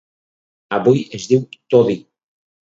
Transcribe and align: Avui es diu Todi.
Avui 0.77 1.03
es 1.19 1.27
diu 1.33 1.45
Todi. 1.75 1.99